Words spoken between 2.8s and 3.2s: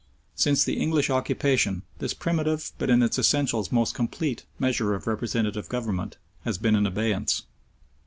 in its